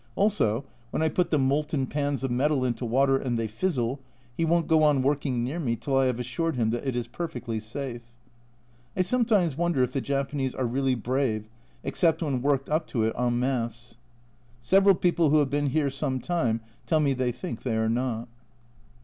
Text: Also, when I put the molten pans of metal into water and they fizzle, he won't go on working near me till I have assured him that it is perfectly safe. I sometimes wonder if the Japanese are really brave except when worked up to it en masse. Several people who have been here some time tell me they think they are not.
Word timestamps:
Also, 0.15 0.65
when 0.89 1.03
I 1.03 1.09
put 1.09 1.29
the 1.29 1.37
molten 1.37 1.85
pans 1.85 2.23
of 2.23 2.31
metal 2.31 2.65
into 2.65 2.85
water 2.85 3.17
and 3.17 3.37
they 3.37 3.47
fizzle, 3.47 3.99
he 4.35 4.43
won't 4.43 4.67
go 4.67 4.81
on 4.81 5.03
working 5.03 5.43
near 5.43 5.59
me 5.59 5.75
till 5.75 5.95
I 5.95 6.05
have 6.07 6.19
assured 6.19 6.55
him 6.55 6.71
that 6.71 6.87
it 6.87 6.95
is 6.95 7.07
perfectly 7.07 7.59
safe. 7.59 8.01
I 8.97 9.03
sometimes 9.03 9.55
wonder 9.55 9.83
if 9.83 9.93
the 9.93 10.01
Japanese 10.01 10.55
are 10.55 10.65
really 10.65 10.95
brave 10.95 11.47
except 11.83 12.23
when 12.23 12.41
worked 12.41 12.67
up 12.67 12.87
to 12.87 13.03
it 13.03 13.13
en 13.15 13.37
masse. 13.37 13.97
Several 14.59 14.95
people 14.95 15.29
who 15.29 15.37
have 15.37 15.51
been 15.51 15.67
here 15.67 15.91
some 15.91 16.19
time 16.19 16.61
tell 16.87 16.99
me 16.99 17.13
they 17.13 17.31
think 17.31 17.61
they 17.61 17.75
are 17.77 17.87
not. 17.87 18.27